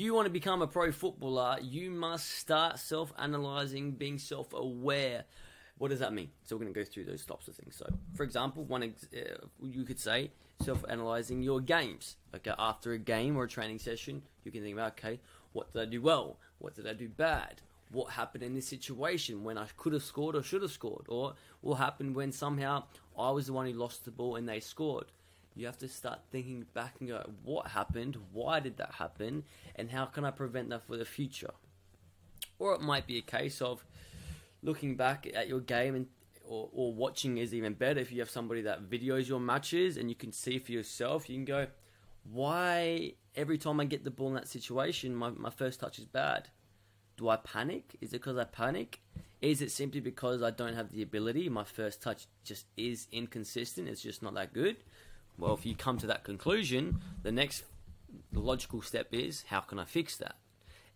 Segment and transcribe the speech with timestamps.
[0.00, 5.24] you want to become a pro footballer, you must start self analyzing, being self aware.
[5.78, 6.30] What does that mean?
[6.44, 7.76] So, we're going to go through those types of things.
[7.76, 10.30] So, for example, one ex- uh, you could say
[10.62, 12.16] self analyzing your games.
[12.34, 15.20] Okay, after a game or a training session, you can think about, okay,
[15.52, 16.38] what did I do well?
[16.58, 17.62] What did I do bad?
[17.92, 21.06] What happened in this situation when I could have scored or should have scored?
[21.08, 22.84] Or what happened when somehow
[23.18, 25.06] I was the one who lost the ball and they scored?
[25.56, 28.16] You have to start thinking back and go, what happened?
[28.32, 29.44] Why did that happen?
[29.76, 31.52] And how can I prevent that for the future?
[32.58, 33.84] Or it might be a case of
[34.62, 36.06] looking back at your game and
[36.44, 38.00] or, or watching is even better.
[38.00, 41.36] If you have somebody that videos your matches and you can see for yourself you
[41.36, 41.66] can go
[42.30, 46.04] why every time i get the ball in that situation my, my first touch is
[46.04, 46.48] bad?
[47.16, 47.96] Do i panic?
[48.00, 49.00] Is it because i panic?
[49.40, 51.48] Is it simply because i don't have the ability?
[51.48, 53.88] My first touch just is inconsistent.
[53.88, 54.76] It's just not that good
[55.40, 57.64] well if you come to that conclusion the next
[58.32, 60.36] logical step is how can i fix that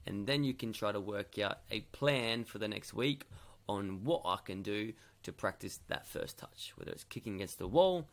[0.06, 3.24] and then you can try to work out a plan for the next week
[3.68, 7.66] on what I can do to practice that first touch, whether it's kicking against the
[7.66, 8.06] wall.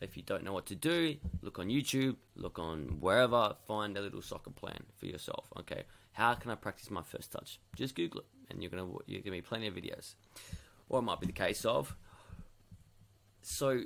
[0.00, 4.00] If you don't know what to do, look on YouTube, look on wherever, find a
[4.00, 5.46] little soccer plan for yourself.
[5.60, 7.60] Okay, how can I practice my first touch?
[7.74, 10.14] Just Google it, and you're gonna you're gonna be plenty of videos.
[10.88, 11.96] Or it might be the case of.
[13.42, 13.84] So,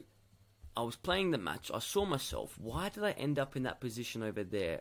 [0.80, 1.70] I was playing the match.
[1.74, 2.58] I saw myself.
[2.58, 4.80] Why did I end up in that position over there?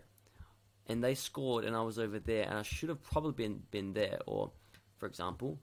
[0.87, 3.91] And they scored, and I was over there, and I should have probably been been
[3.91, 4.19] there.
[4.25, 4.51] Or,
[4.97, 5.59] for example,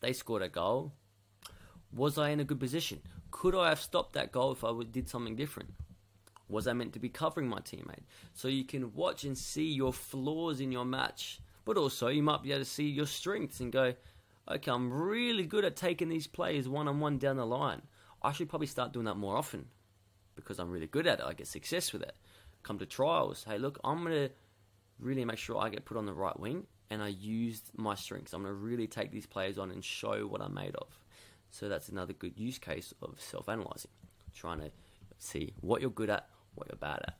[0.00, 0.92] they scored a goal.
[1.94, 3.00] Was I in a good position?
[3.30, 5.70] Could I have stopped that goal if I did something different?
[6.50, 8.04] Was I meant to be covering my teammate?
[8.34, 12.42] So you can watch and see your flaws in your match, but also you might
[12.42, 13.94] be able to see your strengths and go,
[14.46, 17.80] okay, I'm really good at taking these plays one on one down the line.
[18.22, 19.66] I should probably start doing that more often
[20.34, 21.24] because I'm really good at it.
[21.26, 22.14] I get success with it.
[22.62, 23.44] Come to trials.
[23.48, 24.34] Hey, look, I'm going to
[24.98, 28.32] really make sure I get put on the right wing and I use my strengths.
[28.32, 30.98] I'm going to really take these players on and show what I'm made of.
[31.50, 33.90] So that's another good use case of self analyzing,
[34.34, 34.70] trying to
[35.18, 37.14] see what you're good at, what you're bad at.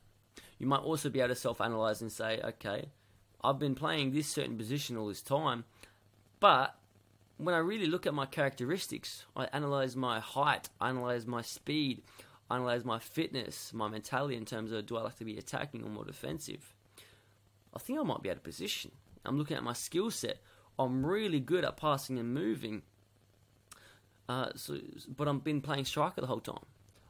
[0.59, 2.89] You might also be able to self analyze and say, okay,
[3.41, 5.63] I've been playing this certain position all this time,
[6.39, 6.75] but
[7.37, 12.01] when I really look at my characteristics, I analyze my height, I analyze my speed,
[12.49, 15.83] I analyze my fitness, my mentality in terms of do I like to be attacking
[15.83, 16.73] or more defensive.
[17.75, 18.91] I think I might be out of position.
[19.23, 20.39] I'm looking at my skill set.
[20.79, 22.81] I'm really good at passing and moving.
[24.27, 26.65] Uh, so, but I've been playing striker the whole time.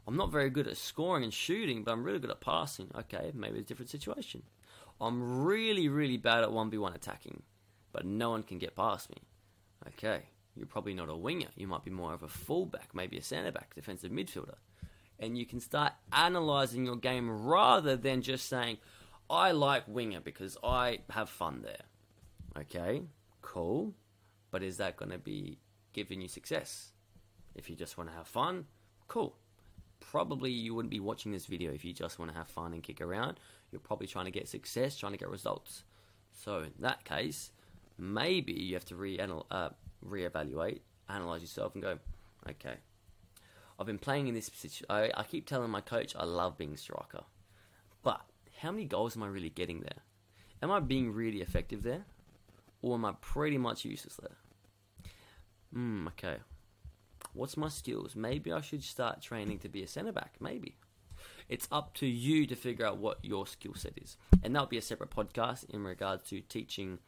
[0.07, 2.89] I'm not very good at scoring and shooting, but I'm really good at passing.
[2.95, 4.43] Okay, maybe a different situation.
[4.99, 7.43] I'm really, really bad at 1v1 attacking,
[7.91, 9.17] but no one can get past me.
[9.85, 10.21] Okay,
[10.55, 11.47] you're probably not a winger.
[11.55, 14.55] You might be more of a fullback, maybe a centre back, defensive midfielder.
[15.19, 18.77] And you can start analysing your game rather than just saying,
[19.29, 21.81] I like winger because I have fun there.
[22.57, 23.03] Okay,
[23.41, 23.93] cool.
[24.51, 25.59] But is that going to be
[25.93, 26.91] giving you success?
[27.55, 28.65] If you just want to have fun,
[29.07, 29.35] cool.
[29.99, 32.83] Probably you wouldn't be watching this video if you just want to have fun and
[32.83, 33.39] kick around.
[33.71, 35.83] You're probably trying to get success, trying to get results.
[36.31, 37.51] So in that case,
[37.97, 39.69] maybe you have to re uh,
[40.05, 41.99] reevaluate, analyze yourself, and go,
[42.49, 42.75] okay.
[43.79, 44.87] I've been playing in this position.
[44.89, 47.23] I, I keep telling my coach I love being striker,
[48.03, 48.21] but
[48.61, 50.01] how many goals am I really getting there?
[50.63, 52.05] Am I being really effective there?
[52.81, 55.09] or am I pretty much useless there?
[55.73, 56.37] Hmm, okay.
[57.33, 58.15] What's my skills?
[58.15, 60.35] Maybe I should start training to be a centre back.
[60.39, 60.77] Maybe.
[61.49, 64.17] It's up to you to figure out what your skill set is.
[64.43, 66.99] And that'll be a separate podcast in regards to teaching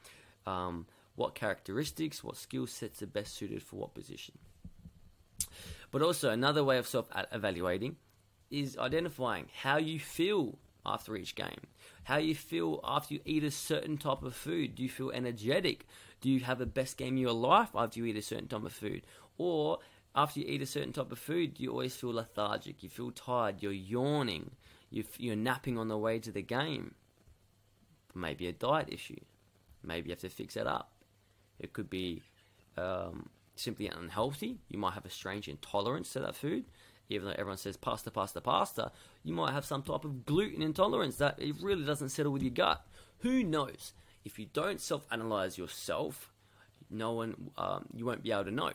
[0.46, 0.86] um,
[1.16, 4.38] what characteristics, what skill sets are best suited for what position.
[5.92, 7.98] But also, another way of self evaluating
[8.52, 11.68] is identifying how you feel after each game
[12.10, 14.74] how you feel after you eat a certain type of food.
[14.74, 15.86] Do you feel energetic?
[16.22, 18.66] Do you have the best game of your life after you eat a certain type
[18.66, 19.04] of food?
[19.38, 19.78] Or
[20.16, 22.82] after you eat a certain type of food, do you always feel lethargic?
[22.82, 23.62] You feel tired?
[23.62, 24.52] You're yawning?
[24.90, 26.96] You're napping on the way to the game?
[28.16, 29.20] Maybe a diet issue.
[29.84, 30.92] Maybe you have to fix it up.
[31.60, 32.22] It could be
[32.78, 34.60] um, simply unhealthy.
[34.70, 36.66] You might have a strange intolerance to that food
[37.10, 38.92] even though everyone says pasta, pasta, pasta,
[39.24, 42.52] you might have some type of gluten intolerance that it really doesn't settle with your
[42.52, 42.86] gut.
[43.20, 43.94] Who knows?
[44.24, 46.32] If you don't self-analyze yourself,
[46.90, 48.72] no one, um, you won't be able to know,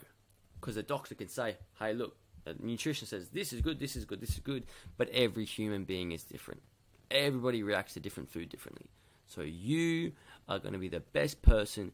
[0.61, 2.17] because a doctor can say, "Hey, look,
[2.61, 4.67] nutrition says this is good, this is good, this is good,"
[4.97, 6.63] but every human being is different.
[7.11, 8.87] Everybody reacts to different food differently.
[9.27, 10.13] So you
[10.49, 11.93] are going to be the best person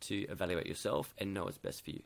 [0.00, 2.02] to evaluate yourself and know what's best for you.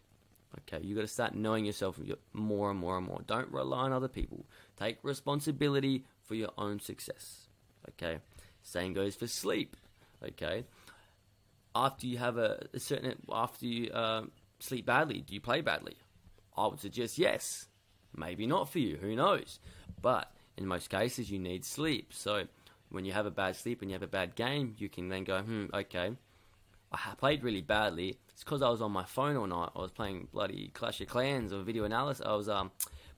[0.61, 2.00] Okay, you got to start knowing yourself
[2.32, 3.20] more and more and more.
[3.26, 4.46] Don't rely on other people.
[4.79, 7.49] Take responsibility for your own success.
[7.90, 8.19] Okay,
[8.62, 9.76] same goes for sleep.
[10.25, 10.64] Okay.
[11.75, 14.23] After you have a, a certain, after you uh,
[14.58, 15.96] sleep badly, do you play badly?
[16.56, 17.67] I would suggest yes.
[18.17, 18.96] Maybe not for you.
[18.96, 19.61] Who knows?
[20.00, 22.12] But in most cases, you need sleep.
[22.12, 22.44] So
[22.90, 25.25] when you have a bad sleep and you have a bad game, you can then
[25.25, 26.12] go, hmm, okay.
[26.90, 28.19] I played really badly.
[28.31, 29.70] It's because I was on my phone all night.
[29.76, 32.25] I was playing bloody Clash of Clans or video analysis.
[32.25, 32.70] I was um,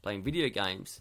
[0.02, 1.00] playing video games.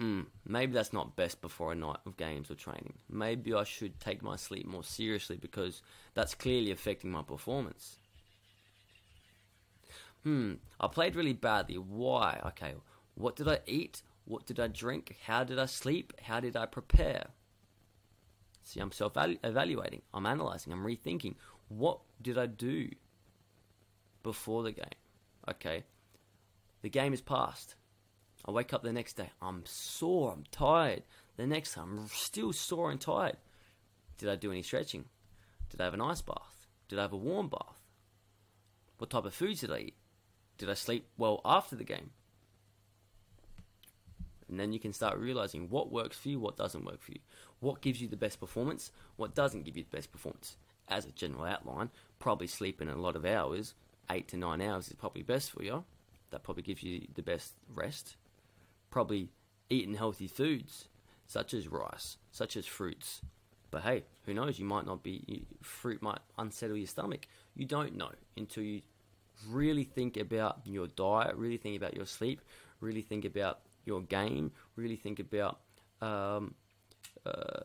[0.00, 2.94] Mm, maybe that's not best before a night of games or training.
[3.08, 5.82] Maybe I should take my sleep more seriously because
[6.14, 7.98] that's clearly affecting my performance.
[10.24, 11.76] Hmm, I played really badly.
[11.76, 12.40] Why?
[12.46, 12.74] Okay,
[13.14, 14.02] what did I eat?
[14.24, 15.16] What did I drink?
[15.26, 16.14] How did I sleep?
[16.22, 17.26] How did I prepare?
[18.64, 21.36] See, I'm self evaluating, I'm analyzing, I'm rethinking.
[21.68, 22.90] What did I do
[24.22, 24.84] before the game?
[25.48, 25.84] Okay,
[26.82, 27.76] the game is past.
[28.46, 29.30] I wake up the next day.
[29.40, 30.32] I'm sore.
[30.32, 31.02] I'm tired.
[31.36, 33.36] The next time, I'm still sore and tired.
[34.18, 35.06] Did I do any stretching?
[35.70, 36.66] Did I have an ice bath?
[36.88, 37.80] Did I have a warm bath?
[38.98, 39.96] What type of foods did I eat?
[40.58, 42.10] Did I sleep well after the game?
[44.54, 47.18] And then you can start realizing what works for you, what doesn't work for you,
[47.58, 50.56] what gives you the best performance, what doesn't give you the best performance.
[50.86, 51.90] As a general outline,
[52.20, 53.74] probably sleeping a lot of hours,
[54.08, 55.82] eight to nine hours is probably best for you.
[56.30, 58.16] That probably gives you the best rest
[58.92, 59.28] probably
[59.70, 60.86] eating healthy foods
[61.26, 63.22] such as rice, such as fruits.
[63.72, 64.60] But hey, who knows?
[64.60, 67.26] You might not be, fruit might unsettle your stomach.
[67.56, 68.82] You don't know until you
[69.48, 72.40] really think about your diet, really think about your sleep,
[72.80, 75.60] really think about your game, really think about
[76.00, 76.54] um,
[77.26, 77.60] uh,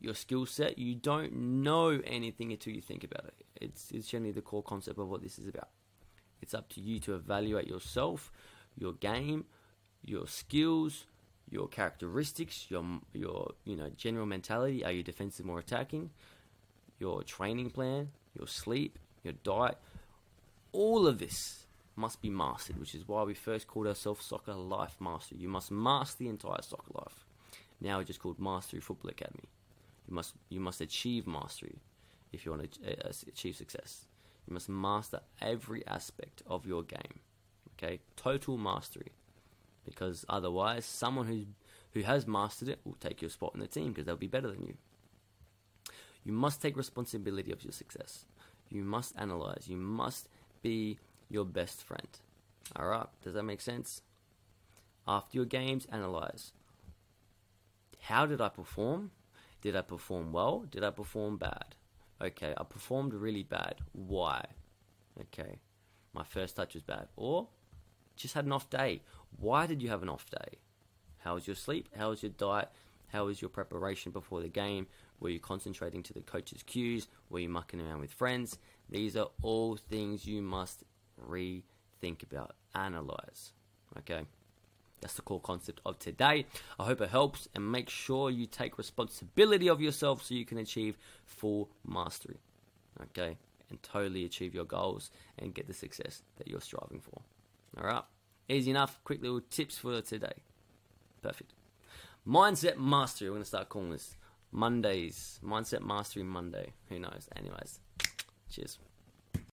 [0.00, 0.78] your skill set.
[0.78, 3.44] You don't know anything until you think about it.
[3.60, 5.68] It's, it's generally the core concept of what this is about.
[6.40, 8.32] It's up to you to evaluate yourself,
[8.76, 9.44] your game,
[10.04, 11.06] your skills,
[11.48, 14.84] your characteristics, your your you know general mentality.
[14.84, 16.10] Are you defensive or attacking?
[16.98, 19.78] Your training plan, your sleep, your diet.
[20.72, 21.61] All of this
[21.96, 25.38] must be mastered, which is why we first called ourselves Soccer Life Mastery.
[25.40, 27.24] You must master the entire soccer life.
[27.80, 29.48] Now it's just called Mastery Football Academy.
[30.08, 31.78] You must you must achieve mastery
[32.32, 34.06] if you want to uh, achieve success.
[34.46, 37.20] You must master every aspect of your game.
[37.76, 39.12] Okay, total mastery
[39.84, 41.46] because otherwise, someone who
[41.92, 44.48] who has mastered it will take your spot in the team because they'll be better
[44.50, 44.74] than you.
[46.24, 48.24] You must take responsibility of your success.
[48.70, 49.64] You must analyze.
[49.68, 50.28] You must
[50.62, 50.98] be
[51.32, 52.08] your best friend.
[52.76, 54.02] All right, does that make sense?
[55.08, 56.52] After your games, analyze.
[58.00, 59.10] How did I perform?
[59.62, 60.64] Did I perform well?
[60.70, 61.74] Did I perform bad?
[62.20, 63.76] Okay, I performed really bad.
[63.92, 64.44] Why?
[65.20, 65.58] Okay,
[66.12, 67.08] my first touch was bad.
[67.16, 67.48] Or
[68.16, 69.02] just had an off day.
[69.38, 70.58] Why did you have an off day?
[71.18, 71.88] How was your sleep?
[71.96, 72.70] How was your diet?
[73.08, 74.86] How was your preparation before the game?
[75.20, 77.08] Were you concentrating to the coach's cues?
[77.30, 78.58] Were you mucking around with friends?
[78.88, 80.84] These are all things you must
[81.28, 83.52] rethink about, analyze.
[83.98, 84.26] Okay?
[85.00, 86.46] That's the core concept of today.
[86.78, 90.58] I hope it helps and make sure you take responsibility of yourself so you can
[90.58, 92.38] achieve full mastery.
[93.02, 93.36] Okay?
[93.68, 97.22] And totally achieve your goals and get the success that you're striving for.
[97.78, 98.04] All right.
[98.48, 99.00] Easy enough.
[99.04, 100.34] Quick little tips for today.
[101.22, 101.54] Perfect.
[102.26, 103.28] Mindset Mastery.
[103.28, 104.16] We're going to start calling this
[104.50, 105.40] Mondays.
[105.44, 106.72] Mindset Mastery Monday.
[106.88, 107.28] Who knows?
[107.36, 107.80] Anyways,
[108.50, 108.78] cheers.